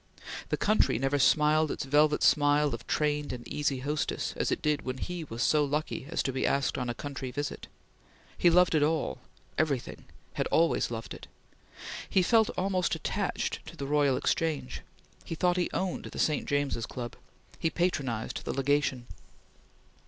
[0.49, 4.81] The country never smiled its velvet smile of trained and easy hostess as it did
[4.81, 7.67] when he was so lucky as to be asked on a country visit.
[8.35, 9.19] He loved it all
[9.59, 11.27] everything had always loved it!
[12.09, 14.81] He felt almost attached to the Royal Exchange.
[15.23, 16.47] He thought he owned the St.
[16.47, 17.15] James's Club.
[17.59, 19.05] He patronized the Legation.